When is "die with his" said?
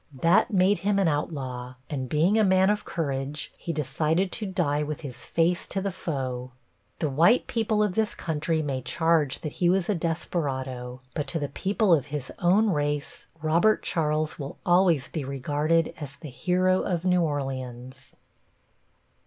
4.47-5.23